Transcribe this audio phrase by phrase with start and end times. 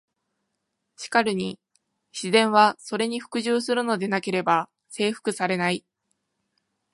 [0.97, 1.59] しかるに
[2.11, 5.85] 「自然は、それに服従するのでなければ征服されない」。